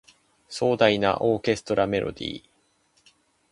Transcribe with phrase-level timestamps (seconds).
[0.49, 2.43] 壮大なオーケストラメロディ